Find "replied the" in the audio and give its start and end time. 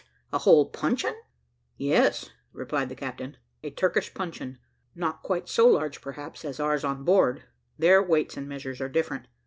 2.53-2.95